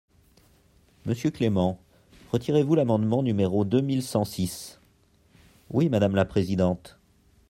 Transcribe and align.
Monsieur 1.05 1.29
Clément, 1.29 1.77
retirez-vous 2.31 2.73
l’amendement 2.73 3.21
numéro 3.21 3.65
deux 3.65 3.81
mille 3.81 4.01
cent 4.01 4.25
six? 4.25 4.79
Oui, 5.69 5.89
madame 5.89 6.15
la 6.15 6.25
présidente. 6.25 6.97